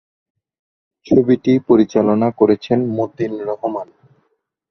[1.05, 3.87] ছবিটি পরিচালনা করেছেন মতিন রহমান।